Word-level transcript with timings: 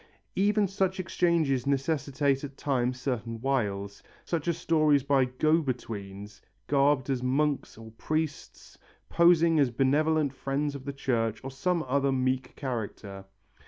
Even 0.35 0.67
such 0.67 0.99
exchanges 0.99 1.67
necessitate 1.67 2.43
at 2.43 2.57
times 2.57 2.99
certain 2.99 3.39
wiles, 3.39 4.01
such 4.25 4.47
as 4.47 4.57
stories 4.57 5.03
by 5.03 5.25
"go 5.25 5.61
betweens," 5.61 6.41
garbed 6.65 7.07
as 7.11 7.21
monks 7.21 7.77
or 7.77 7.91
priests, 7.99 8.79
posing 9.09 9.59
as 9.59 9.69
benevolent 9.69 10.33
friends 10.33 10.73
of 10.73 10.85
the 10.85 10.91
church 10.93 11.39
or 11.43 11.51
some 11.51 11.83
other 11.83 12.11
meek 12.11 12.55
character. 12.55 13.25